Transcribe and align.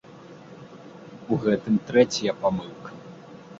У 1.35 1.39
гэтым 1.45 1.75
трэцяя 1.91 2.37
памылка. 2.43 2.89